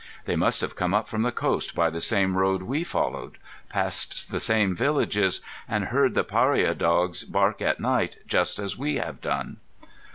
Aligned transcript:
They 0.25 0.35
must 0.35 0.61
have 0.61 0.75
come 0.75 0.95
up 0.95 1.07
from 1.07 1.21
the 1.21 1.31
coast 1.31 1.75
by 1.75 1.91
the 1.91 2.01
same 2.01 2.35
road 2.35 2.63
we 2.63 2.83
followed, 2.83 3.37
passed 3.69 4.31
the 4.31 4.39
same 4.39 4.75
villages, 4.75 5.41
and 5.67 5.85
heard 5.89 6.15
the 6.15 6.23
pariah 6.23 6.73
dogs 6.73 7.23
bark 7.23 7.61
at 7.61 7.79
night 7.79 8.17
just 8.25 8.57
as 8.57 8.75
we 8.75 8.95
have 8.95 9.21
done." 9.21 9.57